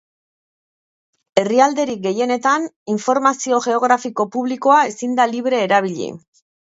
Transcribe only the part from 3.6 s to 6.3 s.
geografiko publikoa ezin da libre erabili.